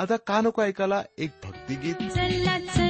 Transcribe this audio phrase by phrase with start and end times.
[0.00, 2.89] आज कानको ऐकाला एक भक्ति गीत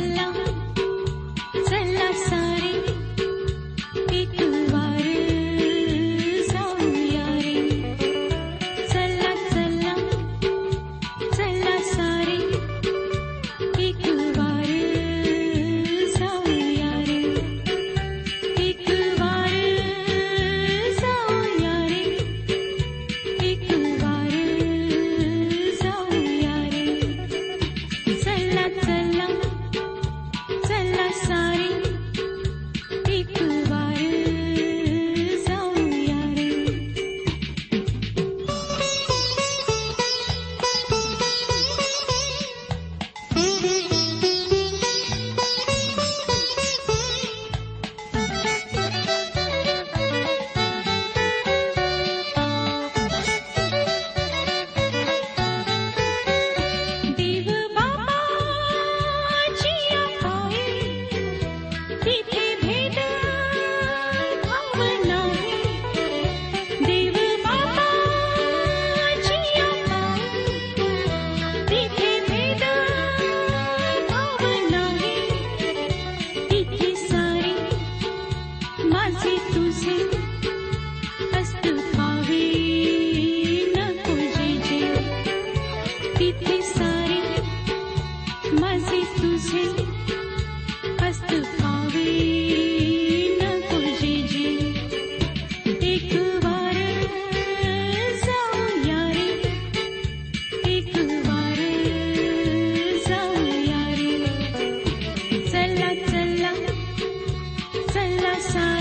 [108.43, 108.80] चला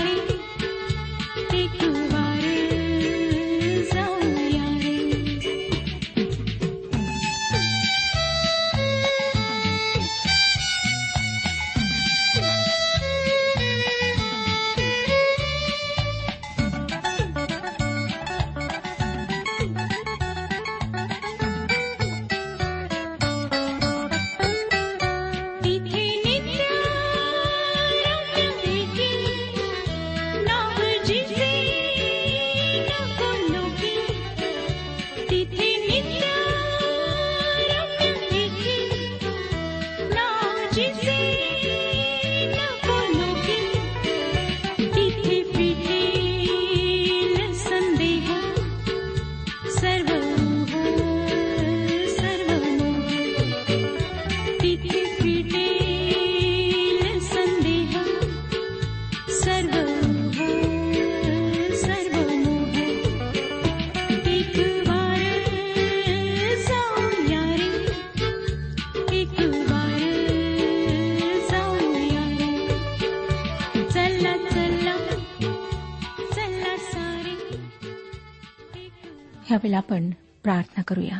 [79.80, 80.10] आपण
[80.42, 81.18] प्रार्थना करूया.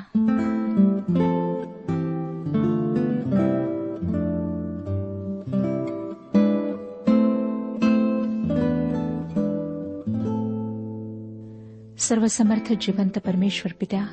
[11.99, 14.07] सर्वसमर्थ जिवंत परमेश्वर पित्या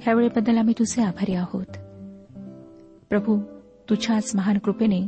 [0.00, 1.66] ह्यावेळेबद्दल आम्ही तुझे आभारी आहोत.
[3.10, 3.40] प्रभू
[3.90, 5.00] तुझ्याच महान कृपेने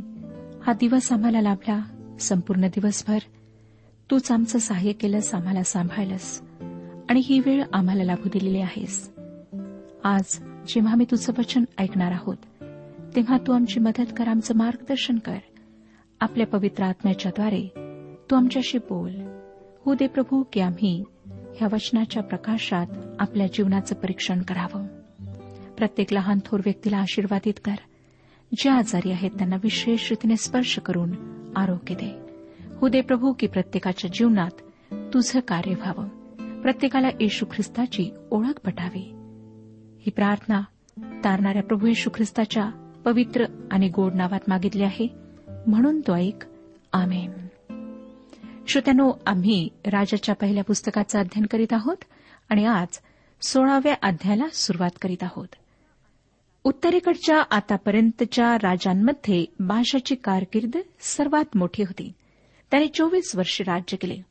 [0.63, 1.81] हा दिवस आम्हाला लाभला.
[2.19, 3.19] संपूर्ण दिवसभर
[4.11, 6.50] तूच आमचं सहाय्य केलंस आम्हाला सांभाळलंस.
[7.11, 9.11] आणि ही वेळ आम्हाला लाभू दिलेली आहेस.
[10.03, 12.37] आज जेव्हा आम्ही तुझं वचन ऐकणार आहोत
[13.15, 15.35] तेव्हा तू आमची मदत कर आमचं मार्गदर्शन कर.
[16.19, 17.67] आपल्या पवित्र आत्म्याच्याद्वारे
[18.31, 19.15] तू आमच्याशी बोल.
[19.85, 22.87] हो दे प्रभू की आम्ही ह्या वचनाच्या प्रकाशात
[23.19, 24.87] आपल्या जीवनाचं परीक्षण करावं.
[25.77, 27.75] प्रत्येक लहान थोर व्यक्तीला आशीर्वादित कर.
[28.57, 31.11] जे आजारी आहेत त्यांना विशेष रीतीने स्पर्श करून
[31.55, 32.19] आरोग्य दे.
[32.81, 36.20] हो दे प्रभू की प्रत्येकाच्या जीवनात तुझं कार्य व्हावं.
[36.61, 39.11] प्रत्येकाला येशू ख्रिस्ताची ओळख पटावी.
[40.01, 40.61] ही प्रार्थना
[41.23, 42.69] तारणाऱ्या प्रभू येशू ख्रिस्ताच्या
[43.05, 45.07] पवित्र आणि गोड नावात मागितली आहे.
[45.67, 46.43] म्हणून तो ऐक.
[46.93, 47.31] आमेन.
[48.67, 51.97] श्रोत्यानो आम्ही राजाच्या पहिल्या पुस्तकाचं अध्ययन करीत आहोत
[52.49, 52.99] आणि आज
[53.41, 55.47] सोळाव्या अध्यायाला सुरुवात करीत आहोत.
[56.63, 62.11] उत्तरेकडच्या आतापर्यंतच्या राजांमध्ये बाशाची कारकीर्द सर्वात मोठी होती.
[62.71, 64.30] त्याने चोवीस वर्षे राज्य केले.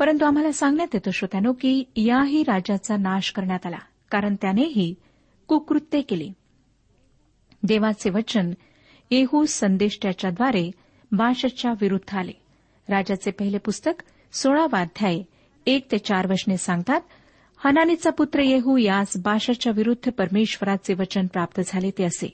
[0.00, 3.78] परंतु आम्हाला सांगण्यात येतं श्रोत्यानो की याही राजाचा नाश करण्यात आला
[4.10, 4.94] कारण त्यानेही
[5.46, 6.32] कुकृत्य केली.
[7.62, 8.50] देवाचे वचन
[9.10, 10.70] येहू संदेष्ट्याच्याद्वारे
[11.12, 12.32] बाशच्या विरुद्ध आले.
[12.88, 14.02] राजाचे पहिले पुस्तक
[14.32, 15.20] सोळावा अध्याय
[15.66, 17.00] एक ते चार वचने सांगतात
[17.64, 22.32] हनानीचा पुत्र येहू यास बाशाच्या विरुद्ध परमेश्वराचे वचन प्राप्त झाले ते असे.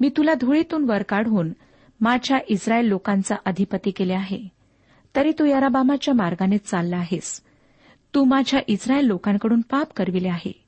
[0.00, 1.52] मी तुला धुळीतून वर काढून
[2.00, 4.59] माझ्या इस्रायल लोकांचा अधिपती केले आहे.
[5.16, 7.40] तरी तू याराबामाच्या मार्गाने चालला आहेस.
[8.14, 10.64] तू माझ्या इस्रायल लोकांकडून पाप करविले आहे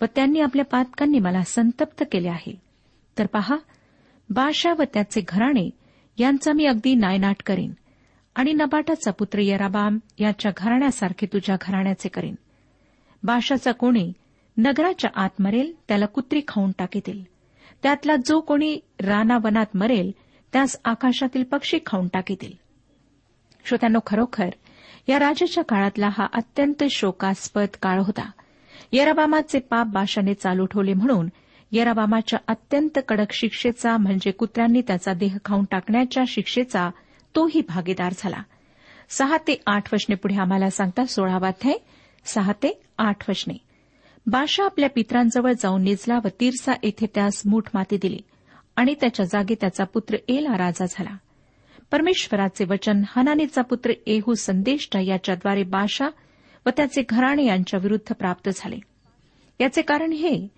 [0.00, 2.60] व त्यांनी आपल्या पातकांनी मला संतप्त केले आहे.
[3.18, 3.56] तर पहा
[4.30, 5.70] बाशा व त्याचे घराणे
[6.18, 7.72] यांचा मी अगदी नायनाट करीन
[8.34, 12.34] आणि नबाटाचा पुत्र यराबाम याच्या घराण्यासारखे तुझ्या घराण्याचे करीन.
[13.22, 14.12] बाशाचा कोणी
[14.56, 17.22] नगराच्या आत मरेल त्याला कुत्री खाऊन टाकीतील.
[17.82, 20.12] त्यातला जो कोणी रानावनात मरेल
[20.52, 22.65] त्यास आकाशातील पक्षी खाऊन टाकीतील.
[23.66, 24.48] श्रोत्यांनो खरोखर
[25.08, 28.30] या राजाच्या काळातला हा अत्यंत शोकास्पद काळ होता.
[28.92, 31.28] यराबामाचे पाप बाशाने चालू ठेवले म्हणून
[31.72, 36.90] यराबामाच्या अत्यंत कडक शिक्षेचा म्हणजे कुत्र्यांनी त्याचा देह खाऊन टाकण्याच्या शिक्षेचा
[37.34, 38.42] तोही भागीदार झाला.
[39.08, 41.74] सहा ते आठ वचने पुढे आम्हाला सांगता सोळावाध्याय
[42.24, 43.56] सहा ते आठ वचने
[44.26, 48.18] बाशा आपल्या पित्रांजवळ जाऊन निजला व तिरसा येथे त्यास मूठ माती दिली
[48.76, 51.16] आणि त्याच्या जागी त्याचा पुत्र एला राजा झाला.
[51.90, 56.08] परमेश्वराचे वचन हनानीचा पुत्र एहू संदेष्टा याच्याद्वारे बाशा
[56.66, 58.76] व त्याचे घराणे यांच्या विरुद्ध प्राप्त झाले.
[59.60, 60.48] याचे कारण हे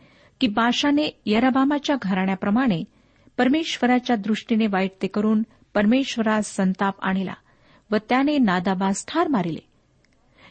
[0.41, 2.85] की बाशाने यराबामाच्या घराण्याप्रमाणे
[3.39, 5.43] परमेश्वराच्या दृष्टीने वाईट ते करून
[5.75, 7.35] परमेश्वरास संताप आणला
[7.91, 9.69] व त्याने नादाबास ठार मारिले.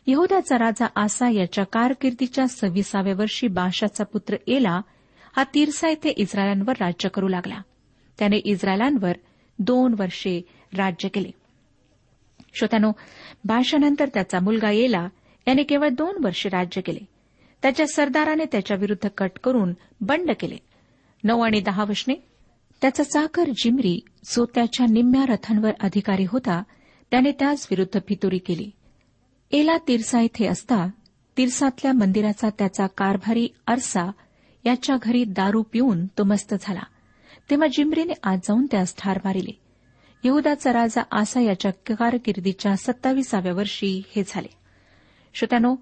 [0.08, 4.82] यहुदाचा राजा आसा याच्या कारकिर्दीच्या सव्वीसाव्या वर्षी बाशाचा पुत्र एला
[5.38, 7.62] हा तिरसा येथे इस्रायलांवर राज्य करू लागला.
[8.20, 9.12] त्याने इस्रायलांवर
[9.60, 10.42] दोन वर्षे
[10.74, 11.32] राज्य केले.
[12.54, 12.92] श्रोत्यानो
[13.46, 15.10] भाषानंतर त्याचा मुलगा येला
[15.48, 17.00] याने केवळ दोन वर्षे राज्य केले.
[17.62, 20.58] त्याच्या सरदाराने त्याच्या विरुद्ध कट करून बंड केले.
[21.24, 22.14] नऊ आणि दहा वशने
[22.82, 26.64] त्याचा चाकर जिमरी जो त्याच्या निम्म्या रथांवर अधिकारी होता
[27.12, 28.72] त्याने त्याच विरुद्ध फितुरी केली.
[29.52, 30.88] एला तिरसा येथे असता
[31.38, 34.12] तिरसातल्या मंदिराचा त्याचा कारभारी अरसा
[34.66, 36.82] याच्या घरी दारू पिऊन तो मस्त झाला.
[37.50, 39.67] तेव्हा जिमरीने आज जाऊन त्यास ठार मारिले.
[40.24, 44.48] यहदाचा राजा आसा याच्या कारकिर्दीच्या सत्तावीसाव्या वर्षी हे झाले.
[45.34, 45.76] श्रोत्यानो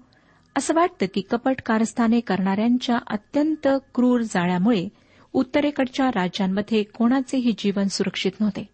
[0.56, 4.88] असं वाटतं की कपट कारस्थाने करणाऱ्यांच्या अत्यंत क्रूर जाळ्यामुळे
[5.32, 8.68] उत्तरेकडच्या राज्यांमध्ये कोणाचेही जीवन सुरक्षित नव्हते.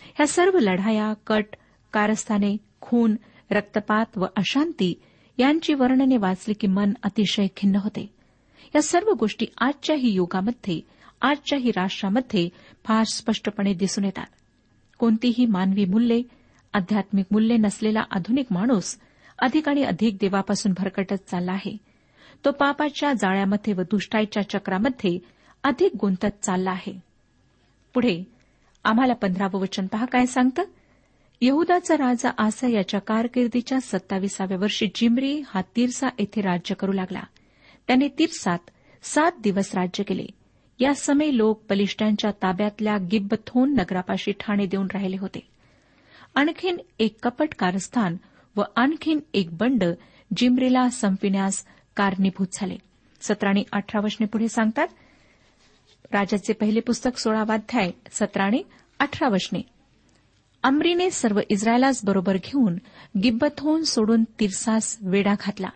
[0.00, 1.44] ह्या सर्व लढाया कट
[1.92, 3.16] कारस्थाने खून
[3.50, 5.00] रक्तपात व अशांती
[5.38, 8.14] यांची वर्णने वाचली की मन अतिशय खिन्न होते.
[8.74, 10.80] या सर्व गोष्टी आजच्याही युगामध्ये
[11.22, 12.48] आजच्याही राष्ट्रामध्ये
[12.84, 14.26] फार स्पष्टपणे दिसून येतात.
[14.98, 16.22] कोणतीही मानवी मूल्ये
[16.72, 18.98] आध्यात्मिक मूल्ये नसलेला आधुनिक माणूस
[19.38, 21.76] अधिक आणि अधिक देवापासून भरकटत चालला आहे.
[22.44, 25.18] तो पापाच्या जाळ्यामध्ये व दुष्टाईच्या चक्रामध्ये
[25.64, 27.00] अधिक गुंतत चालला आहे.
[27.94, 28.24] पुढे
[28.84, 30.62] आम्हाला पंधरावं वचन पहा काय सांगतं?
[31.40, 37.22] यहुदाचा राजा आसा याच्या कारकिर्दीच्या सत्तावीसाव्या वर्षी जिमरी हा तिरसा येथे राज्य करू लागला.
[37.86, 38.58] त्याने तिरसात
[39.02, 40.26] सात दिवस राज्य केले.
[40.78, 45.40] या समय लोक बलिष्ठांच्या ताब्यातल्या गिब्बथोन नगरापाशी ठाणे देऊन राहिले होते.
[46.34, 48.16] आणखीन एक कपट कारस्थान
[48.56, 49.84] व आणखीन एक बंड
[50.36, 51.64] जिमरीला संपविण्यास
[51.96, 52.76] कारणीभूत झाले.
[53.20, 54.88] सतरा आणि अठरा वचने पुढे सांगतात
[56.12, 58.62] राजाचे पहिले पुस्तक सोळावाध्याय सतरा आणि
[58.98, 59.62] अठरा वचने
[60.62, 62.76] अमरीने सर्व इस्रायलास बरोबर घेऊन
[63.22, 65.68] गिब्बथोन सोडून तिरसास वेढा घातला.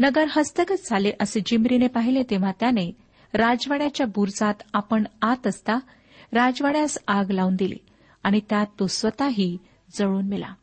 [0.00, 2.90] नगर हस्तगत झाले असे जिमरीने पाहिले तेव्हा त्याने
[3.32, 5.74] राजवाड्याच्या बुरजात आपण आत असता
[6.32, 7.78] राजवाड्यास आग लावून दिली
[8.22, 9.58] आणि त्यात तो स्वतःही
[9.98, 10.54] जळून मेला.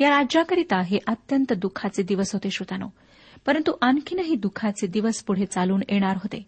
[0.00, 2.88] या राज्याकरिता हे अत्यंत दुःखाचे दिवस होते श्रोतानो.
[3.46, 6.46] परंतु आणखीनही दुःखाचे दिवस पुढे चालून येणार होते.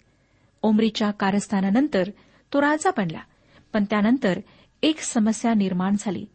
[0.63, 2.11] ओमरीच्या कारस्थानानंतर
[2.53, 3.21] तो राजा बनला
[3.73, 4.41] पण त्यानंतर
[4.83, 6.27] एक समस्या निर्माण झाली.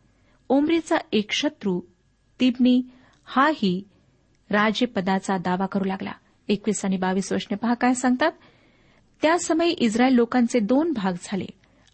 [0.50, 1.82] ओमरीचा एक शत्रू
[2.40, 2.82] तिबनी
[3.26, 3.88] हाही
[4.50, 6.12] राजेपदाचा दावा करू लागला.
[6.48, 8.32] एकवीस आणि बावीस वर्षने पहा काय सांगतात?
[9.22, 11.46] त्या समयी इस्रायल लोकांचे दोन भाग झाले.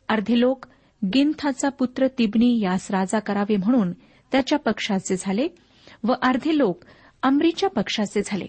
[0.09, 0.65] अर्धे लोक
[1.13, 3.91] गिंथाचा पुत्र तिबनी यास राजा करावे म्हणून
[4.31, 5.47] त्याच्या पक्षाचे झाले
[6.03, 6.83] व अर्धे लोक
[7.23, 8.45] अमरीच्या पक्षाचे झाले.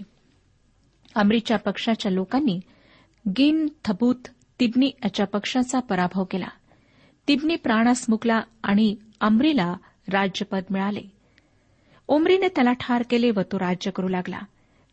[1.14, 2.60] अमरीच्या पक्षाच्या लोकांनी
[3.28, 4.28] गिन थबूत
[4.60, 6.48] तिबनी याच्या पक्षाचा पराभव केला.
[7.28, 9.76] तिबनी प्राणास मुकला आणि अमरीला
[10.12, 11.12] राज्यपद मिळाले.
[12.08, 14.38] ओमरीने त्याला ठार केले व तो राज्य करू लागला.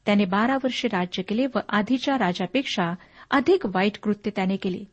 [0.06, 2.94] त्याने बारा वर्षे राज्य केले व आधीच्या राजापेक्षा
[3.32, 4.84] अधिक वाईट कृत्य त्याने केले.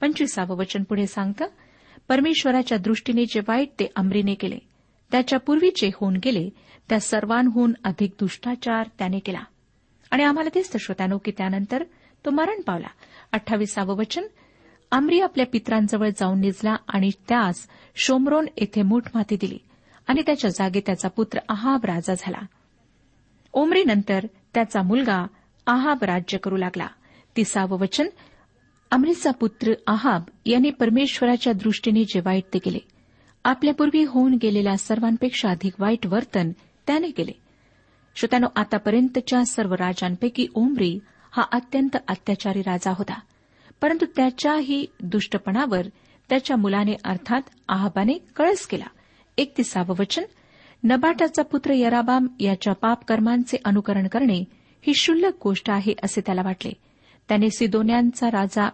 [0.00, 1.46] पंचवीसावं वचन पुढे सांगतं
[2.08, 4.58] परमेश्वराच्या दृष्टीने जे वाईट ते अमरीने केले.
[5.10, 6.50] त्याच्या पूर्वीचे होऊन गेले
[6.88, 9.42] त्या सर्वांहून अधिक दुष्टाचार त्याने केला.
[10.10, 11.84] आणि आम्हाला दिसतं श्रोत्यानो की त्यानंतर
[12.24, 12.86] तो मरण पावला.
[13.32, 14.22] अठ्ठावीसावं वचन
[14.92, 19.58] आमरी आपल्या पित्रांजवळ जाऊन निजला आणि त्यास शोमरोन येथे मूठ माती दिली.
[20.06, 22.46] आणि त्याच्या जागे त्याचा पुत्र आहाब राजा झाला.
[23.52, 25.26] ओमरीनंतर त्याचा मुलगा
[25.66, 26.86] आहाब राज्य करू लागला.
[27.36, 28.06] तिसावं वचन.
[28.90, 32.78] अमरीचा पुत्र आहाब यांनी परमेश्वराच्या दृष्टीने जे वाईट ते केले.
[33.44, 36.50] आपल्यापूर्वी होऊन गेलेल्या सर्वांपेक्षा अधिक वाईट वर्तन
[36.86, 37.32] त्याने केले.
[38.16, 40.98] श्रोत्यानो आतापर्यंतच्या सर्व राजांपैकी ओमरी
[41.32, 43.20] हा अत्यंत अत्याचारी राजा होता.
[43.80, 45.86] परंतु त्याच्याही दुष्टपणावर
[46.28, 48.84] त्याच्या मुलाने अर्थात आहाबाने कळस केला.
[49.38, 50.22] एकतीसावं वचन.
[50.84, 54.44] नबाटाचा पुत्र यराबाम याच्या पापकर्मांचे अनुकरण करणे
[54.82, 56.70] ही क्षुल्लक गोष्ट आहे असे त्याला वाटले.
[57.28, 58.68] त्याने सिदोन्यांचा राजा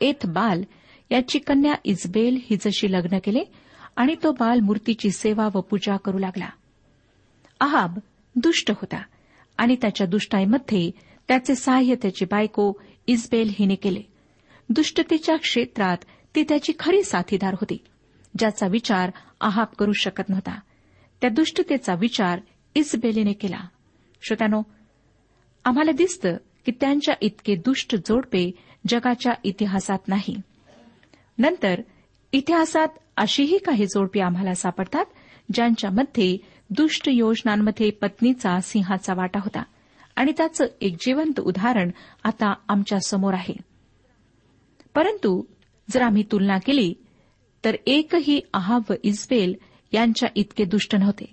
[0.00, 0.62] एथ बाल
[1.10, 3.40] याची कन्या इजबेल हिजशी लग्न केले
[3.96, 6.48] आणि तो बाल मूर्तीची सेवा व पूजा करू लागला.
[7.60, 7.98] आहाब
[8.36, 9.02] दुष्ट होता
[9.58, 10.90] आणि त्याच्या दुष्टाईमध्ये
[11.28, 12.72] त्याचे सहाय्य त्याची बायको
[13.06, 14.02] इजबेल हिने केले.
[14.68, 15.96] दुष्टतेच्या क्षेत्रात
[16.34, 17.84] ती त्याची खरी साथीदार होती
[18.38, 20.60] ज्याचा विचार आहाब करू शकत नव्हता.
[21.20, 22.40] त्या दुष्टतेचा विचार
[22.74, 23.60] इजबेलीने केला.
[24.22, 24.62] श्रोत्यानो
[25.64, 28.50] आम्हाला दिसतं की त्यांच्या इतके दुष्ट जोडपे
[28.88, 30.36] जगाच्या इतिहासात नाही.
[31.38, 31.80] नंतर
[32.32, 35.04] इतिहासात अशीही काही जोडपी आम्हाला सापडतात
[35.52, 36.36] ज्यांच्यामध्ये
[36.70, 39.62] दुष्ट योजनांमध्ये पत्नीचा सिंहाचा वाटा होता.
[40.16, 41.90] आणि त्याचं एक जिवंत उदाहरण
[42.24, 43.54] आता आमच्यासमोर आहे.
[44.94, 45.42] परंतु
[45.90, 46.94] जर आम्ही तुलना केली
[47.64, 49.54] तर एकही आहाब व इस्बेल
[49.92, 51.24] यांच्या इतके दुष्ट नव्हते.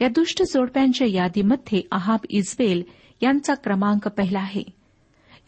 [0.00, 2.82] या दुष्ट जोडप्यांच्या यादीमध्ये आहाब इस्बेल
[3.20, 4.62] यांचा क्रमांक पहिला आहे.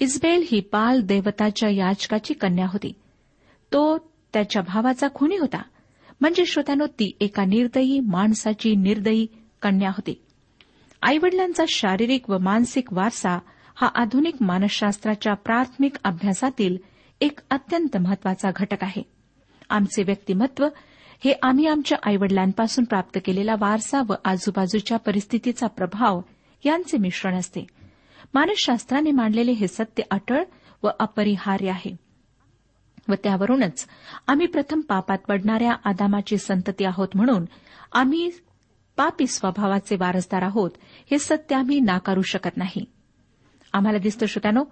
[0.00, 2.92] इस्बेल ही बाल देवताच्या याचकाची कन्या होती.
[3.72, 3.98] तो
[4.32, 5.62] त्याच्या भावाचा खुनी होता.
[6.20, 9.26] म्हणजे श्रोत्यानो ती एका निर्दयी माणसाची निर्दयी
[9.62, 10.22] कन्या होती.
[11.02, 13.38] आईवडिलांचा शारीरिक व मानसिक वारसा
[13.74, 16.76] हा आधुनिक मानसशास्त्राच्या प्राथमिक अभ्यासातील
[17.20, 19.02] एक अत्यंत महत्त्वाचा घटक आहे.
[19.70, 20.68] आमचे व्यक्तिमत्व
[21.24, 26.20] हे आम्ही आमच्या आईवडिलांपासून प्राप्त केलेला वारसा व आजूबाजूच्या परिस्थितीचा प्रभाव
[26.64, 27.66] यांचे मिश्रण असते.
[28.34, 30.42] मानसशास्त्राने मांडलेले हे सत्य अटळ
[30.82, 31.96] व अपरिहार्य आहे.
[33.08, 33.86] व त्यावरूनच
[34.26, 37.44] आम्ही प्रथम पापात पडणाऱ्या आदामाची संतती आहोत म्हणून
[37.92, 38.30] आम्ही
[38.96, 40.70] पापी स्वभावाचे वारसदार आहोत
[41.10, 42.84] हे सत्य आम्ही नाकारू शकत नाही.
[43.72, 44.64] आम्हाला दिसतं श्रोत्यानो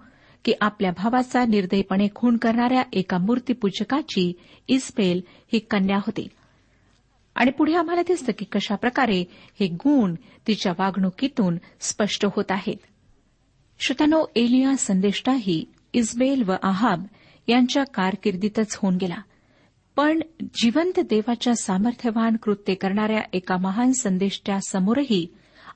[0.45, 4.33] की आपल्या भावाचा निर्दयीपणे खून करणाऱ्या एका मूर्तीपूजकाची
[4.67, 5.21] इस्पेल
[5.53, 6.27] ही कन्या होती.
[7.39, 9.25] आणि पुढे आम्हाला दिसतं की कशाप्रकारे
[9.59, 10.15] हे गुण
[10.47, 12.75] तिच्या वागणुकीतून स्पष्ट होत आहेत.
[13.79, 17.05] श्रोत्यानो एलिया संदेष्टाही इस्बेल व आहाब
[17.47, 19.17] यांच्या कारकिर्दीतच होऊन गेला.
[19.95, 25.27] पण जिवंत देवाच्या सामर्थ्यवान कृत्य करणाऱ्या एका महान संदेष्ट्यासमोरही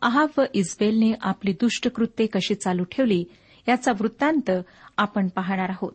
[0.02, 3.26] आहाब व इस्बेलने आपली दुष्ट कृत्ये कशी चालू ठेवली
[3.68, 4.52] याचा वृत्तांत
[4.98, 5.94] आपण पाहणार आहोत.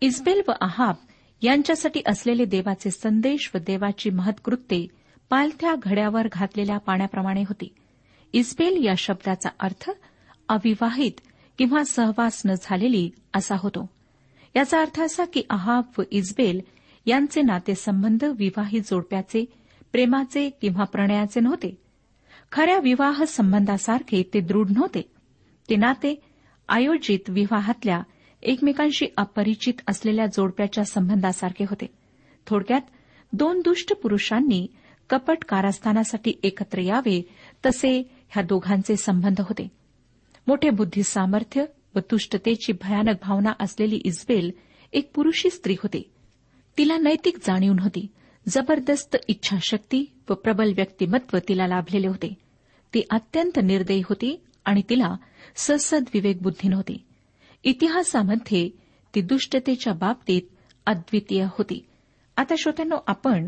[0.00, 0.94] इस्बेल व आहाब
[1.42, 4.86] यांच्यासाठी असलेले देवाचे संदेश व देवाची महत्कृत्ये
[5.30, 7.74] पालथ्या घड्यावर घातलेल्या पाण्याप्रमाणे होती.
[8.32, 9.90] इस्बेल या शब्दाचा अर्थ
[10.48, 11.12] अविवाहित
[11.58, 13.90] किंवा सहवास न झालेली असा होतो.
[14.56, 16.60] याचा अर्थ असा की आहाब व इस्बेल
[17.06, 19.44] यांचे नातेसंबंध विवाहित जोडप्याचे
[19.92, 21.78] प्रेमाचे किंवा प्रणयाचे नव्हते.
[22.52, 25.02] खऱ्या विवाह संबंधासारखे ते दृढ नव्हते.
[25.70, 26.22] ते नाते
[26.68, 28.02] आयोजित विवाहातल्या
[28.42, 31.86] एकमेकांशी अपरिचित असलेल्या जोडप्याच्या संबंधासारखे होते.
[32.46, 32.80] थोडक्यात
[33.32, 34.66] दोन दुष्ट पुरुषांनी
[35.10, 37.22] कपट कारस्थानासाठी एकत्र यावे
[37.66, 39.68] तसे ह्या दोघांचे संबंध होते.
[40.46, 44.50] मोठे बुद्धी सामर्थ्य व तुष्टतेची भयानक भावना असलेली इस्बेल
[44.92, 46.10] एक पुरुषी स्त्री होती.
[46.78, 48.06] तिला नैतिक जाणीव नव्हती.
[48.48, 52.34] जबरदस्त इच्छाशक्ती व प्रबल व्यक्तिमत्व तिला लाभलेले होते.
[52.94, 55.16] ती अत्यंत निर्दयी होती आणि तिला
[55.56, 57.04] ससद विवेकबुद्धी नव्हती.
[57.64, 58.70] इतिहासामध्ये
[59.14, 60.42] ती दुष्टतेच्या बाबतीत
[60.86, 61.84] अद्वितीय होती.
[62.36, 63.46] आता श्रोत्यांनो आपण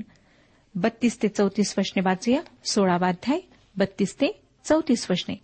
[0.75, 2.41] बत्तीस ते चौतीस वचने वाचूया.
[2.65, 3.41] सोळावा अध्याय
[3.77, 5.35] बत्तीस ते चौतीस वचने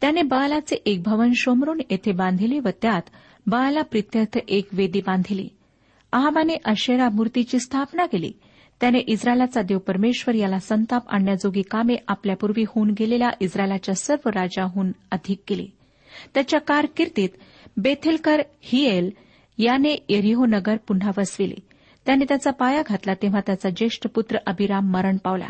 [0.00, 3.02] त्याने बालाचे एक भवन शोमरून येथे बांधिले व त्यात
[3.46, 5.48] बाळाला प्रित्यर्थ एक वेदी बांधिली.
[6.12, 8.32] आहाबाने अशेरा मूर्तीची स्थापना केली.
[8.80, 15.38] त्याने इस्रायलाचा देव परमेश्वर याला संताप आणण्याजोगी कामे आपल्यापूर्वी होऊन गेलेल्या इस्रायलाच्या सर्व राजाहून अधिक
[15.46, 15.70] केली.
[16.34, 17.28] त्याच्या कारकिर्दीत
[17.76, 19.10] बेथेलकर हिएल
[19.58, 21.54] याने एरिहो नगर पुन्हा वसविले.
[22.06, 25.48] त्याने त्याचा पाया घातला तेव्हा त्याचा ज्येष्ठ पुत्र अभिराम मरण पावला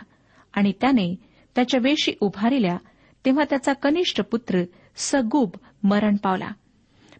[0.52, 1.14] आणि त्याने
[1.54, 2.76] त्याच्या वेशी उभारिल्या
[3.24, 4.62] तेव्हा त्याचा कनिष्ठ पुत्र
[4.96, 5.50] सगूब
[5.82, 6.48] मरण पावला.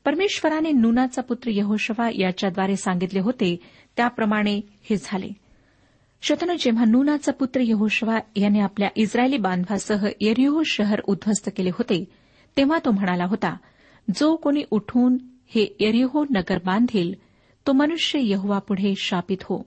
[0.05, 3.57] परमेश्वराने नूनाचा पुत्र यहोशवा याच्याद्वारे सांगितले होते
[3.97, 4.61] त्याप्रमाणे
[4.91, 5.29] हे झाले.
[6.23, 12.05] श्रोतनो जेव्हा नूनाचा पुत्र यहोशवा याने आपल्या इस्रायली बांधवासह एरिहो शहर उद्ध्वस्त केले होते
[12.57, 13.57] तेव्हा तो म्हणाला होता
[14.17, 17.15] जो कोणी उठून हे एरिहो नगर बांधील
[17.67, 19.67] तो मनुष्य यहुवापुढे शापित हो.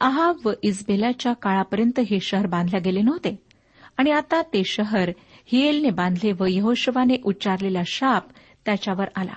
[0.00, 3.38] आहाब व इस्बेलाच्या काळापर्यंत हे शहर बांधले गेले नव्हते.
[3.96, 5.10] आणि आता ते शहर
[5.46, 8.24] हिएलने बांधले व यहोशवाने उच्चारलेला शाप
[8.64, 9.32] त्याच्यावर आला.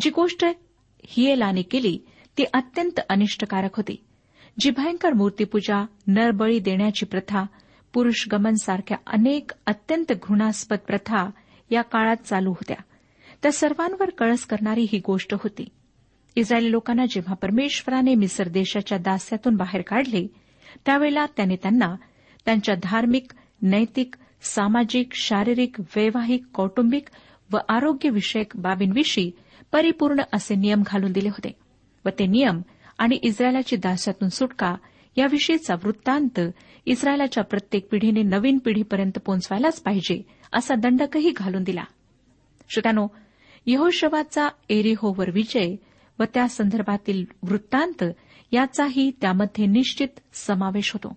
[0.00, 0.44] जी गोष्ट
[1.06, 1.98] हिएलाने केली
[2.38, 4.04] ती अत्यंत अनिष्टकारक होती.
[4.58, 7.42] जी भयंकर मूर्तीपूजा नरबळी देण्याची प्रथा
[7.94, 11.30] पुरुष गमन सारख्या अनेक अत्यंत घृणास्पद प्रथा
[11.70, 12.76] या काळात चालू होत्या.
[13.42, 15.68] त्या सर्वांवर कळस करणारी ही गोष्ट होती.
[16.36, 20.26] इस्रायली लोकांना जेव्हा परमेश्वराने मिसर देशाच्या दास्यातून बाहेर काढले
[20.86, 21.94] त्यावेळेला त्याने त्यांना
[22.44, 23.32] त्यांच्या धार्मिक
[23.62, 27.04] नैतिक सामाजिक शारीरिक वैवाहिक कौटुंबिक
[27.52, 29.30] व आरोग्यविषयक बाबींविषयी
[29.72, 31.52] परिपूर्ण असे नियम घालून दिले होते
[32.04, 32.60] व ते नियम
[32.98, 34.74] आणि इस्रायलाची दास्यातून सुटका
[35.18, 36.40] याविषयीचा वृत्तांत
[36.86, 41.84] इस्रायलाच्या प्रत्येक पिढीने नवीन पिढीपर्यंत पोहोचवायलाच पाहिजे असा दंडकही घालून दिला.
[42.70, 43.06] श्रोत्यानो
[43.66, 45.74] यहोशवाचा एरिहोवर विजय
[46.18, 48.04] व त्या संदर्भातील वृत्तांत
[48.52, 51.16] याचाही त्यामध्ये निश्चित समावेश होतो.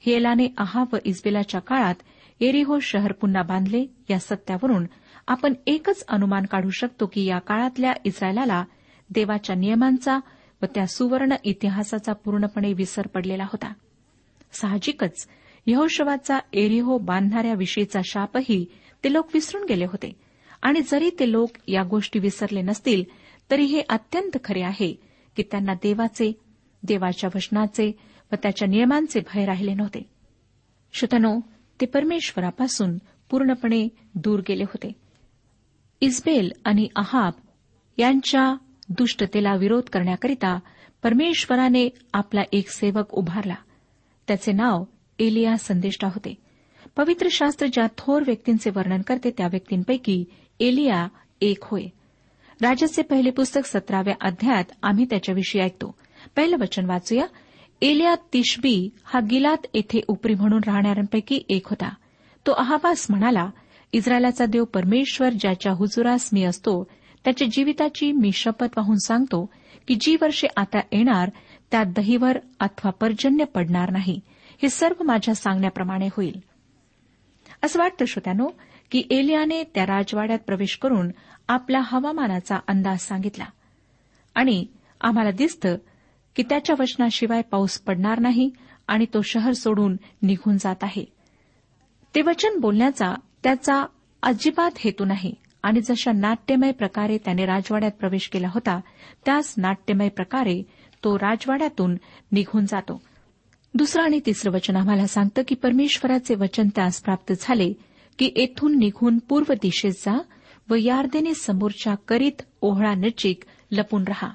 [0.00, 1.94] हेलाने आहा व इस्बेलाच्या काळात
[2.40, 3.86] एरिहो शहर पुन्हा बांधले.
[4.10, 4.86] या सत्यावरून
[5.26, 8.64] आपण एकच अनुमान काढू शकतो की या काळातल्या इस्रायलाला
[9.10, 10.18] देवाच्या नियमांचा
[10.62, 13.72] व त्या सुवर्ण इतिहासाचा पूर्णपणे विसर पडलेला होता.
[14.52, 15.28] साहजिकच
[15.66, 18.64] यहोशवाचा एरिहो बांधणाऱ्याविषयीचा शापही
[19.04, 20.12] ते लोक विसरून गेले होते.
[20.62, 23.04] आणि जरी ते लोक या गोष्टी विसरले नसतील
[23.50, 24.92] तरी हे अत्यंत खरे आहे
[25.36, 26.32] की त्यांना देवाचे
[26.82, 27.98] देवाच्या वचनाचे
[28.32, 30.10] व त्याच्या नियमांचे भय राहिले नव्हते.
[30.92, 31.40] श्रोतनो
[31.80, 32.98] ते परमेश्वरापासून
[33.30, 34.92] पूर्णपणे दूर गेले होते.
[36.00, 37.32] इस्बेल आणि अहाब
[37.98, 38.54] यांच्या
[38.88, 40.58] दुष्टतेला विरोध करण्याकरिता
[41.02, 43.54] परमेश्वराने आपला एक सेवक उभारला.
[44.28, 44.84] त्याचे नाव
[45.18, 46.34] एलिया संदेष्टा होते.
[46.96, 50.24] पवित्र शास्त्र ज्या थोर व्यक्तींचे वर्णन करते त्या व्यक्तींपैकी
[50.60, 51.08] एलिया
[51.40, 51.82] एक होय.
[52.62, 55.94] राजाचे पहिले पुस्तक सतराव्या अध्यायात आम्ही त्याच्याविषयी ऐकतो.
[56.36, 57.26] पहिलं वचन वाचूया.
[57.82, 61.94] एलिया तिशबी हा गिलात येथे उपरी म्हणून राहणाऱ्यांपैकी एक होता.
[62.46, 63.50] तो अहाबास म्हणाला
[63.92, 66.90] इस्रायलाचा देव परमेश्वर ज्याच्या हुजुरास मी असतो
[67.28, 69.50] त्याच्या जीविताची मी शपथ वाहून सांगतो
[69.88, 71.30] की जी वर्षे आता येणार
[71.70, 74.20] त्यात दहीवर अथवा पर्जन्य पडणार नाही.
[74.62, 76.40] हे सर्व माझ्या सांगण्याप्रमाणे होईल.
[77.64, 78.48] असं वाटतं श्रोत्यानो
[78.90, 81.10] की एलियाने त्या राजवाड्यात प्रवेश करून
[81.48, 83.44] आपला हवामानाचा अंदाज सांगितला.
[84.34, 84.66] आणि
[85.00, 85.76] आम्हाला दिसतं
[86.36, 88.50] की त्याच्या वचनाशिवाय पाऊस पडणार नाही
[88.86, 91.04] आणि तो शहर सोडून निघून जात आहे.
[92.14, 93.84] ते वचन बोलण्याचा त्याचा
[94.22, 95.34] अजिबात हेतू नाही.
[95.62, 98.80] आणि जशा नाट्यमय प्रकारे त्याने राजवाड्यात प्रवेश केला होता
[99.24, 100.62] त्याच नाट्यमय प्रकारे
[101.04, 101.96] तो राजवाड्यातून
[102.32, 103.02] निघून जातो.
[103.74, 107.72] दुसरं आणि तिसरं वचन आम्हाला सांगतं की परमेश्वराचे वचन त्यास प्राप्त झाले
[108.18, 110.22] की येथून निघून पूर्व दिशेत जा
[110.70, 114.28] व यार्देने समोरच्या करीत ओहळा नजीक लपून रहा.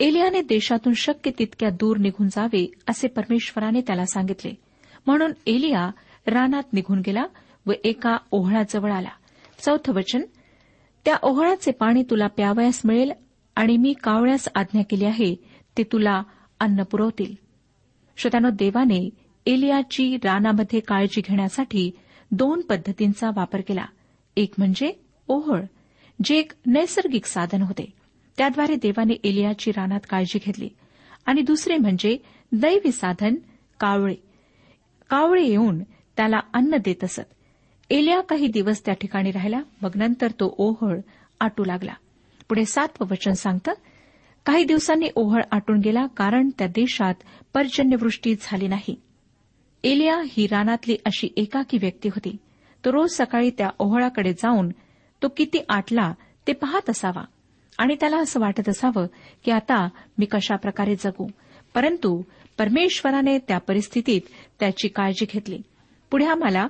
[0.00, 4.54] एलियाने देशातून शक्य तितक्या दूर निघून जावे असे परमेश्वराने त्याला सांगितले.
[5.06, 5.90] म्हणून एलिया
[6.26, 7.24] रानात निघून गेला
[7.66, 9.08] व एका ओहळाजवळ आला.
[9.64, 10.22] चौथं वचन
[11.04, 13.12] त्या ओहळाचे पाणी तुला प्यावयास मिळेल
[13.56, 15.34] आणि मी कावळ्यास आज्ञा केली आहे
[15.78, 16.22] ते तुला
[16.60, 17.34] अन्न पुरवतील.
[18.16, 19.10] श्रोत्यानो देवाने
[19.46, 21.90] एलियाची रानामध्ये काळजी घेण्यासाठी
[22.30, 23.84] दोन पद्धतींचा वापर केला.
[24.36, 24.92] एक म्हणजे
[25.28, 25.62] ओहळ
[26.24, 27.92] जे एक नैसर्गिक साधन होते.
[28.36, 30.68] त्याद्वारे देवाने एलियाची रानात काळजी घेतली.
[31.26, 32.18] आणि दुसरे म्हणजे
[32.52, 33.34] दैवी साधन
[33.80, 34.14] कावळे.
[35.10, 35.82] कावळे येऊन
[36.16, 37.43] त्याला अन्न देत असत.
[37.90, 39.60] एलिया काही दिवस त्या ठिकाणी राहिला.
[39.82, 40.98] मग नंतर तो ओहळ
[41.40, 41.92] आटू लागला.
[42.48, 43.72] पुढे सातवं वचन सांगतं
[44.46, 47.14] काही दिवसांनी ओहळ आटून गेला कारण त्या देशात
[47.54, 49.00] पर्जन्यवृष्टी झाली नाही.
[49.84, 52.36] एलिया ही रानातली अशी एकाकी व्यक्ती होती.
[52.84, 54.68] तो रोज सकाळी त्या ओहळाकडे जाऊन
[55.22, 56.14] तो किती आटला
[56.46, 57.24] ते पाहत असावा.
[57.78, 59.06] आणि त्याला असं वाटत असावं
[59.44, 61.26] की आता मी कशा प्रकारे जगू.
[61.74, 62.22] परंतु
[62.58, 64.20] परमेश्वराने त्या परिस्थितीत
[64.60, 65.62] त्याची काळजी घेतली.
[66.10, 66.66] पुढे आम्हाला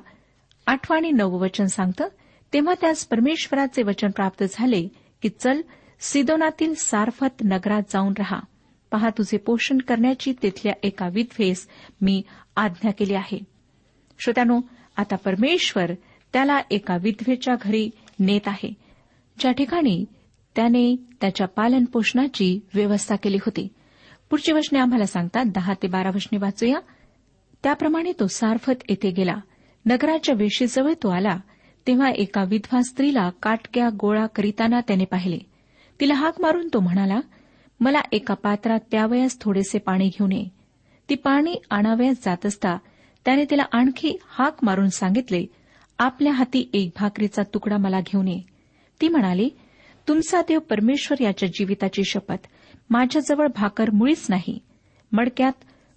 [0.67, 2.09] आठवाणी नववचन सांगतं
[2.53, 4.89] तेव्हा त्यास परमेश्वराचे वचन प्राप्त झाले
[5.23, 5.61] की चल
[6.01, 8.41] सिदोनातील सारफत नगरात जाऊन रहा.
[8.91, 11.69] पहा तुझे पोषण करण्याची तिथल्या एका विधवेस
[12.01, 12.23] मी
[12.57, 13.39] आज्ञा केली आहे.
[14.19, 14.61] श्रोत्यानो
[14.97, 15.93] आता परमेश्वर
[16.33, 18.75] त्याला एका विधवेच्या घरी नेत आहे
[19.39, 20.05] ज्या ठिकाणी
[20.57, 23.69] त्याने त्याच्या पालन पोषणाची व्यवस्था केली होती.
[24.31, 26.79] पुढची वचने आम्हाला सांगतात दहा ते बारा वचने वाचूया.
[27.63, 29.37] त्याप्रमाणे तो सारफत येथे गेला.
[29.87, 31.37] नगराच्या वेशीजवळ तो आला
[31.87, 35.39] तेव्हा एका विधवा स्त्रीला काटक्या गोळा करीताना त्याने पाहिले.
[36.01, 37.21] तिला हाक मारून तो म्हणाला
[37.81, 40.45] मला एका पात्रात त्यावयास थोडेसे पाणी घेऊन ये.
[41.09, 42.79] ती पाणी आणावयास जात असता
[43.25, 45.47] त्याने तिला आणखी हाक मारून सांगितले
[45.99, 48.41] आपल्या हाती एक भाकरीचा तुकडा मला घेऊन ये.
[49.01, 49.51] ती म्हणाली
[50.09, 52.47] तुमचा देव परमेश्वर याच्या जीविताची शपथ.
[52.91, 54.59] माझ्याजवळ भाकर मुळीच नाही.
[55.13, 55.53] मडक्यात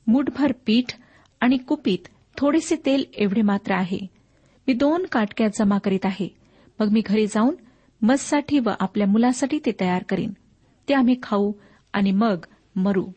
[0.08, 0.94] मुठभर पीठ
[1.42, 4.00] आणि कुपीत थोडेसे तेल एवढे मात्र आहे.
[4.68, 6.36] मी दोन काटक्या जमा करीत आहे.
[6.80, 7.56] मग मी घरी जाऊन
[8.02, 10.32] मजसाठी व आपल्या मुलासाठी ते तयार करीन.
[10.90, 11.52] ते आम्ही खाऊ
[11.94, 12.46] आणि मग
[12.76, 13.08] मरू.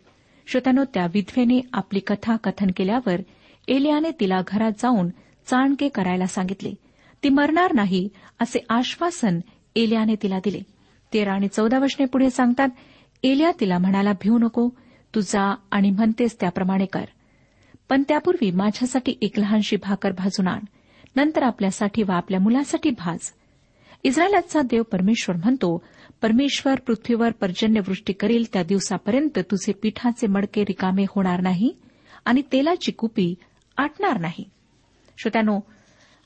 [0.47, 3.17] श्रोत्यानो त्या विधवेने आपली कथा कथन केल्यावर
[3.69, 5.09] एलियाने तिला घरात जाऊन
[5.47, 6.73] चाणके करायला सांगितले.
[7.23, 8.09] ती मरणार नाही
[8.41, 9.41] असे आश्वासन
[9.77, 10.61] एलियाने तिला दिले.
[11.13, 12.69] तेरा आणि चौदा वर्षने पुढे सांगतात
[13.23, 14.69] एलिया तिला म्हणाला भिवू नको
[15.15, 17.05] तू जा आणि म्हणतेस त्याप्रमाणे कर.
[17.91, 20.61] पण त्यापूर्वी माझ्यासाठी एक लहानशी भाकर भाजून आण.
[21.17, 23.33] नंतर आपल्यासाठी व आपल्या मुलासाठी भाज.
[24.05, 25.83] इस्रायलाचा देव परमेश्वर म्हणतो
[26.23, 31.77] परमेश्वर पृथ्वीवर पर्जन्यवृष्टी करील त्या दिवसापर्यंत तुझे पिठाचे मडके रिकामे होणार नाही
[32.25, 33.35] आणि तेलाची कुपी
[33.77, 34.45] आटणार नाही.
[35.19, 35.61] श्रोत्यानो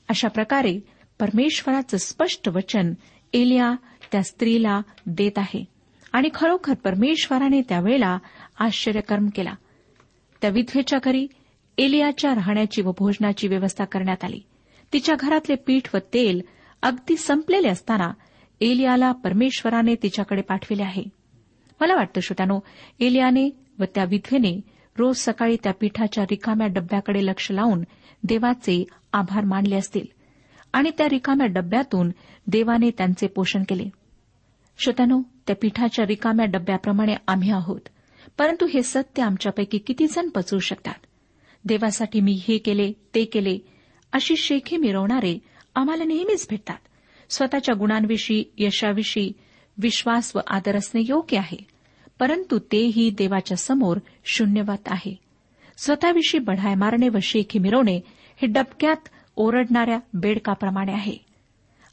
[0.09, 0.79] अशा प्रकारे
[1.19, 2.93] परमेश्वराचं स्पष्ट वचन
[3.33, 3.75] एलिया
[4.11, 5.65] त्या स्त्रीला देत आहे
[6.13, 8.17] आणि खरोखर परमेश्वराने त्यावेळेला
[8.59, 9.53] आश्चर्यकर्म केला.
[10.41, 11.27] त्या विधवेच्या घरी
[11.77, 14.39] एलियाच्या राहण्याची व भोजनाची व्यवस्था करण्यात आली.
[14.93, 16.41] तिच्या घरातले पीठ व तेल
[16.81, 18.13] अगदी संपलेले असताना
[18.61, 21.03] एलियाला परमेश्वराने तिच्याकडे पाठविले आहे.
[21.81, 22.59] मला वाटतं श्रोत्यानो
[22.99, 24.61] एलियाने व त्या विधवेने
[24.97, 27.83] रोज सकाळी त्या पीठाच्या रिकाम्या डब्याकडे लक्ष लावून
[28.23, 30.05] देवाचे आभार मानले असतील
[30.73, 32.11] आणि त्या रिकाम्या डब्यातून
[32.47, 33.89] देवाने त्यांचे पोषण केले.
[34.77, 37.81] श्रोत्यानो त्या पीठाच्या रिकाम्या डब्याप्रमाणे आम्ही आहोत
[38.37, 40.93] परंतु हे सत्य आमच्यापैकी किती जण पचवू शकतात?
[41.65, 43.57] देवासाठी मी हे केले ते केले.
[44.13, 45.39] अशी शेखी मिरवणारे
[45.75, 46.77] आम्हाला नेहमीच भेटतात.
[47.29, 49.31] स्वतःच्या गुणांविषयी यशाविषयी
[49.77, 51.57] विश्वास व आदर असणे योग्य आहे.
[52.19, 55.15] परंतु तेही देवाच्या समोर शून्यवत आहे.
[55.77, 57.97] स्वतःविषयी बढाय मारणे व शेखी मिरवणे
[58.41, 61.17] हे डबक्यात ओरडणाऱ्या बेडकाप्रमाणे आहे.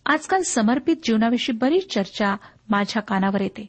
[0.07, 2.37] आजकाल समर्पित जीवनाविषयी बरीच चर्चा
[2.69, 3.67] माझ्या कानावर येते.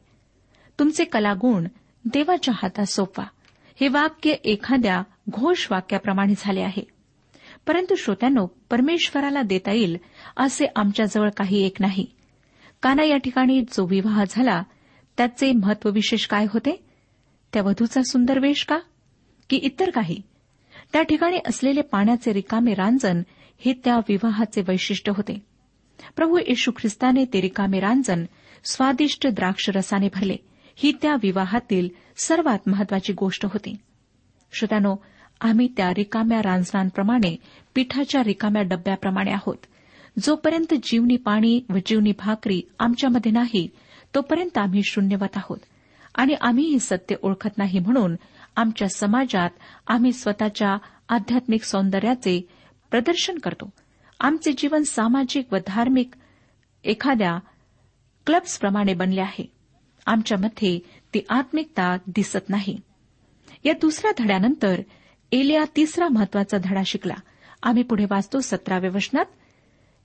[0.78, 1.64] तुमचे कलागुण
[2.04, 3.24] देवाच्या हातात सोपवा.
[3.80, 6.82] हे वाक्य एखाद्या घोष वाक्याप्रमाणे झाले आहे.
[7.66, 9.98] परंतु श्रोत्यांनो परमेश्वराला देता येईल
[10.36, 12.06] असे आमच्याजवळ काही एक नाही.
[12.82, 14.62] काना या ठिकाणी जो विवाह झाला
[15.16, 16.84] त्याचे महत्त्व विशेष काय होते?
[17.52, 18.78] त्या वधूचा सुंदर वेश का?
[19.50, 20.22] की इतर काही?
[20.92, 23.22] त्या ठिकाणी असलेले पाण्याचे रिकामे रांजन
[23.58, 25.42] हे त्या विवाहाचे वैशिष्ट्य होते.
[26.16, 28.24] प्रभू येशू ख्रिस्ताने ते रिकामे रांजन
[28.64, 30.36] स्वादिष्ट द्राक्षरसाने भरले.
[30.74, 33.76] ही त्या विवाहातील सर्वात महत्वाची गोष्ट होती.
[34.52, 34.96] श्रोत्यानो
[35.40, 37.36] आम्ही त्या रिकाम्या रांजणांप्रमाणे
[37.74, 39.56] पिठाच्या रिकाम्या डब्याप्रमाणे आहोत.
[40.22, 43.68] जोपर्यंत जीवनी पाणी व जीवनी भाकरी आमच्यामध्ये नाही
[44.14, 45.58] तोपर्यंत आम्ही शून्यवत आहोत.
[46.14, 48.16] आणि आम्ही हे सत्य ओळखत नाही म्हणून
[48.56, 49.50] आमच्या समाजात
[49.86, 50.76] आम्ही स्वतःच्या
[51.08, 52.48] आध्यात्मिक सौंदर्याचे
[52.90, 53.70] प्रदर्शन करतो.
[54.20, 56.10] आमचे जीवन सामाजिक व धार्मिक
[56.84, 57.38] एखाद्या
[58.26, 59.52] क्लब्सप्रमाणे बनले आहे.
[60.06, 60.78] आमच्यामध्ये
[61.14, 62.80] ती आत्मिकता दिसत नाही.
[63.64, 64.80] या दुसऱ्या धड्यानंतर
[65.32, 67.14] एलिया तिसरा महत्त्वाचा धडा शिकला.
[67.62, 69.24] आम्ही पुढे वाचतो सतराव्या वचनात.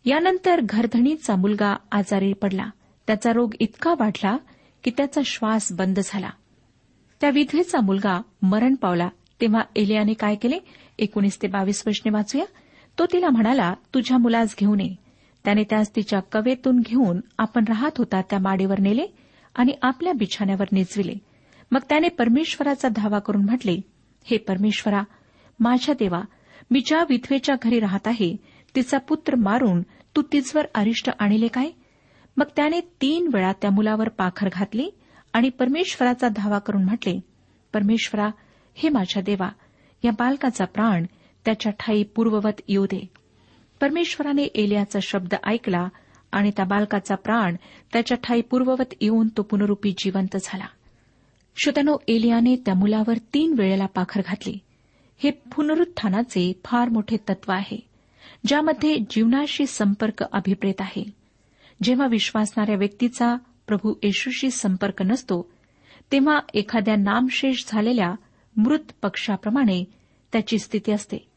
[0.05, 2.69] यानंतर घरधणीचा मुलगा आजारी पडला.
[3.07, 4.37] त्याचा रोग इतका वाढला
[4.83, 6.29] की त्याचा श्वास बंद झाला.
[7.21, 9.09] त्या विधवेचा मुलगा मरण पावला.
[9.41, 10.57] तेव्हा एलियाने काय केले?
[10.99, 12.45] एकोणीस ते बावीस वचने वाचूया.
[12.99, 14.95] तो तिला म्हणाला तुझ्या मुलास घेऊन ये.
[15.43, 19.07] त्याने त्यास तिच्या कवेतून घेऊन आपण राहत होता त्या माडीवर नेले.
[19.59, 21.13] आणि आपल्या बिछाण्यावर निजविले
[21.71, 23.81] मग त्याने परमेश्वराचा धावा करून म्हटले
[24.23, 25.01] हे परमेश्वरा
[25.59, 26.21] माझ्या देवा
[26.71, 28.35] मी ज्या विधवेच्या घरी राहत आहे
[28.75, 29.81] तिचा पुत्र मारून
[30.15, 31.71] तू तिचवर अरिष्ट आणले काय?
[32.37, 34.89] मग त्याने तीन वेळा त्या मुलावर पाखर घातली
[35.33, 37.19] आणि परमेश्वराचा धावा करून म्हटले
[37.73, 38.29] परमेश्वरा
[38.75, 39.49] हे माझ्या देवा
[40.05, 41.05] या बालकाचा प्राण
[41.45, 43.09] त्याच्या ठाई पूर्ववत येऊ दे.
[43.81, 45.87] परमेश्वराने एलियाचा शब्द ऐकला
[46.31, 47.55] आणि त्या बालकाचा प्राण
[47.93, 50.65] त्याच्या ठाई पूर्ववत येऊन तो पुनरुपी जिवंत झाला.
[51.63, 54.57] श्रोतनो एलियाने त्या मुलावर तीन वेळेला पाखर घातली.
[55.17, 57.87] हे पुनरुत्थानाचे फार मोठे तत्व आहे
[58.47, 61.11] ज्यामध्ये जीवनाशी संपर्क अभिप्रेत आहे.
[61.83, 63.35] जेव्हा विश्वासणाऱ्या व्यक्तीचा
[63.67, 65.51] प्रभू येशूशी संपर्क नसतो
[66.11, 68.15] तेव्हा एखाद्या नामशेष झालेल्या
[68.55, 69.83] मृत पक्षाप्रमाणे
[70.31, 71.28] त्याची स्थिती असते.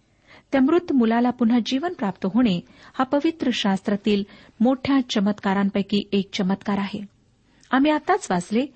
[0.52, 2.60] त्या मृत मुलाला पुन्हा जीवन प्राप्त होणे
[2.94, 4.24] हा पवित्र शास्त्रातील
[4.60, 7.00] मोठ्या चमत्कारांपैकी एक चमत्कार आहे.
[7.70, 8.66] आम्ही आताच वाचले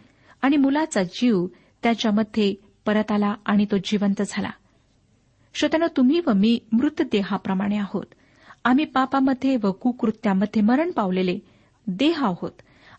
[0.43, 1.47] आणि मुलाचा जीव
[1.83, 2.55] त्याच्यामध्ये
[2.87, 4.51] परत आला आणि तो जिवंत झाला.
[5.55, 8.07] श्रोत्यानं तुम्ही व मी मृतदेहाप्रमाणे आहोत.
[8.65, 11.39] आम्ही पापामध्ये व कुकृत्यामध्ये मरण पावलेले
[11.87, 12.51] देह आहोत.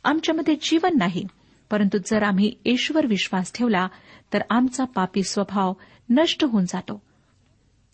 [0.04, 1.26] आमच्यामध्ये जीवन नाही
[1.72, 3.88] परंतु जर आम्ही ईश्वर विश्वास ठेवला
[4.34, 5.74] तर आमचा पापी स्वभाव
[6.10, 7.07] नष्ट होऊन जातो.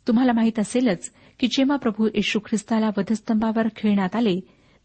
[0.07, 4.39] तुम्हाला माहीत असेलच की जेव्हा प्रभू येशू ख्रिस्ताला वधस्तंभावर खेळण्यात आले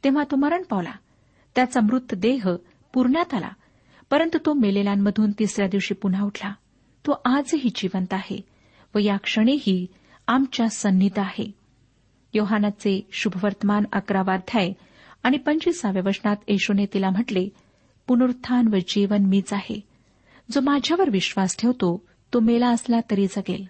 [0.04, 0.92] तेव्हा तो मरण पावला.
[1.54, 2.48] त्याचा मृतदेह
[2.92, 3.48] पुरण्यात आला.
[4.10, 6.52] परंतु तो मेलेल्यांमधून तिसऱ्या दिवशी पुन्हा उठला.
[7.06, 8.40] तो आजही जिवंत आहे
[8.94, 9.86] व या क्षणीही
[10.26, 11.50] आमच्या सन्नीत आहे.
[12.34, 14.72] योहानाचे शुभवर्तमान अकरावाध्याय
[15.22, 17.48] आणि पंचवीसाव्या वचनात येशूने तिला म्हटले
[18.06, 19.80] पुनरुत्थान व जीवन मीच आहे.
[20.50, 22.02] जो माझ्यावर विश्वास ठेवतो
[22.34, 23.64] तो मेला असला तरी जगेल.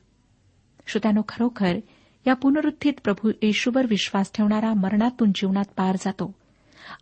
[0.88, 1.76] श्रोत्यानो खरोखर
[2.26, 6.34] या पुनरुत्थित प्रभू येशूवर विश्वास ठेवणारा मरणातून जीवनात पार जातो.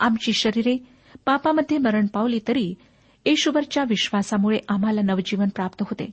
[0.01, 0.77] आमची शरीरे
[1.25, 2.75] पापामध्ये मरण पावली तरी
[3.25, 6.11] येशूवरच्या विश्वासामुळे आम्हाला नवजीवन प्राप्त होते.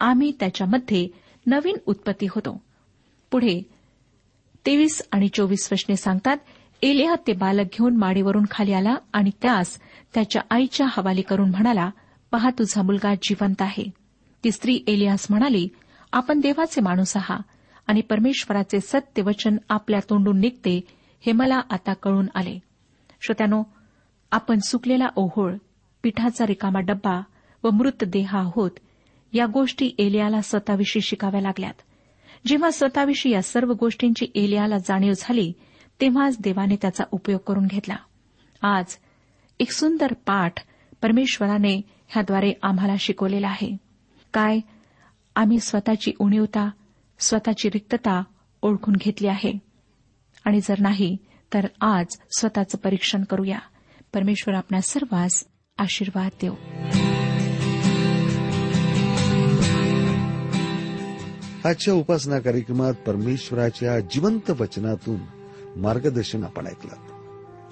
[0.00, 1.08] आम्ही त्याच्यामध्ये
[1.46, 2.62] नवीन उत्पत्ती होतो.
[3.30, 3.62] पुढे
[4.66, 6.36] तेवीस आणि चोवीस वशने सांगतात
[6.82, 9.78] एलिया ते बालक घेऊन माडीवरून खाली आला आणि त्यास
[10.14, 11.90] त्याच्या आईच्या हवाली करून म्हणाला
[12.32, 13.90] पहा तुझा मुलगा जिवंत आहे.
[14.44, 15.68] ती स्त्री एलियास म्हणाली
[16.12, 17.42] आपण देवाचे माणूस आहात
[17.86, 20.80] आणि परमेश्वराचे सत्य वचन आपल्या तोंडून निघते
[21.20, 22.58] हे मला आता कळून आले.
[23.20, 23.62] श्रोत्यानो
[24.32, 25.54] आपण सुकलेला ओहोळ
[26.02, 27.20] पिठाचा रिकामा डब्बा
[27.64, 28.70] व मृतदेह आहोत
[29.32, 31.74] या गोष्टी एलियाला स्वतःविषयी शिकाव्या लागल्यात.
[32.46, 35.52] जेव्हा स्वतःविषयी या सर्व गोष्टींची एलियाला जाणीव झाली
[36.00, 37.96] तेव्हाच देवाने त्याचा उपयोग करून घेतला.
[38.62, 38.84] आज
[39.60, 40.54] एक सुंदर पाठ
[41.02, 43.76] परमेश्वराने ह्याद्वारे आम्हाला शिकवलेला आहे.
[44.32, 44.60] काय?
[45.38, 46.70] आम्ही स्वतःची उणीवता
[47.18, 48.22] स्वतःची रिक्तता
[48.62, 49.58] ओळखून घेतली आहे.
[50.44, 51.16] आणि जर नाही
[51.54, 52.06] तर आज
[52.38, 53.58] स्वतःचं परीक्षण करूया.
[54.14, 55.46] परमेश्वर आपल्या सर्वांस
[55.78, 56.54] आशीर्वाद देऊ
[61.64, 65.20] आजच्या उपासना कार्यक्रमात परमेश्वराच्या जिवंत वचनातून
[65.76, 66.94] मार्गदर्शन आपण ऐकलं.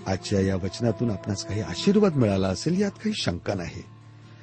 [0.06, 3.95] आजच्या या वचनातून आपणास काही आशीर्वाद मिळाला असेल यात काही शंका नाही.